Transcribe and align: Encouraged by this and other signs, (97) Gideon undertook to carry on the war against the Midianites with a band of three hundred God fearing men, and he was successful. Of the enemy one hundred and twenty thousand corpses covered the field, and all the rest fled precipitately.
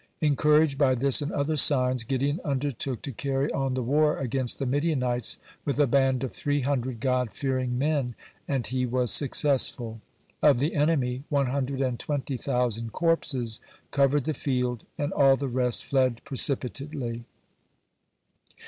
Encouraged 0.19 0.79
by 0.79 0.95
this 0.95 1.21
and 1.21 1.31
other 1.31 1.55
signs, 1.55 2.01
(97) 2.01 2.07
Gideon 2.07 2.39
undertook 2.43 3.03
to 3.03 3.11
carry 3.11 3.51
on 3.51 3.75
the 3.75 3.83
war 3.83 4.17
against 4.17 4.57
the 4.57 4.65
Midianites 4.65 5.37
with 5.63 5.77
a 5.79 5.85
band 5.85 6.23
of 6.23 6.33
three 6.33 6.61
hundred 6.61 6.99
God 6.99 7.29
fearing 7.29 7.77
men, 7.77 8.15
and 8.47 8.65
he 8.65 8.87
was 8.87 9.11
successful. 9.11 10.01
Of 10.41 10.57
the 10.57 10.73
enemy 10.73 11.23
one 11.29 11.45
hundred 11.51 11.81
and 11.81 11.99
twenty 11.99 12.35
thousand 12.37 12.93
corpses 12.93 13.59
covered 13.91 14.23
the 14.23 14.33
field, 14.33 14.85
and 14.97 15.13
all 15.13 15.35
the 15.35 15.47
rest 15.47 15.85
fled 15.85 16.21
precipitately. 16.25 17.25